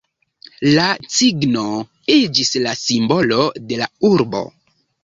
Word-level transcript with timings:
La 0.69 0.85
cigno 1.17 1.67
iĝis 2.17 2.53
la 2.65 2.75
simbolo 2.83 3.47
de 3.71 3.83
la 3.85 3.95
urbo. 4.13 4.45